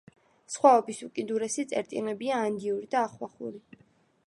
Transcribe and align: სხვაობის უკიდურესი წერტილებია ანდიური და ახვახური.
სხვაობის 0.53 1.01
უკიდურესი 1.07 1.67
წერტილებია 1.73 2.41
ანდიური 2.47 2.91
და 2.95 3.03
ახვახური. 3.11 3.63